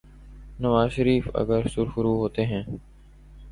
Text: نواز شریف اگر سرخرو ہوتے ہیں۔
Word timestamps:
نواز 0.59 0.89
شریف 0.91 1.29
اگر 1.33 1.67
سرخرو 1.67 2.15
ہوتے 2.17 2.45
ہیں۔ 2.45 2.63